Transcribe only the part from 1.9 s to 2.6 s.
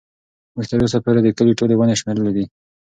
شمېرلي دي.